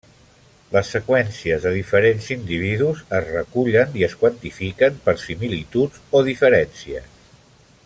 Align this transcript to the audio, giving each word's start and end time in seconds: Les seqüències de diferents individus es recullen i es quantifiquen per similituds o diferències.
Les 0.75 0.87
seqüències 0.93 1.65
de 1.67 1.73
diferents 1.75 2.29
individus 2.37 3.03
es 3.19 3.29
recullen 3.35 3.93
i 4.01 4.07
es 4.09 4.17
quantifiquen 4.23 4.99
per 5.05 5.17
similituds 5.27 6.03
o 6.21 6.25
diferències. 6.31 7.17